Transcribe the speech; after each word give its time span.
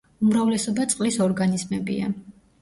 უმრავლესობა 0.27 0.87
წყლის 0.93 1.19
ორგანიზმებია. 1.27 2.11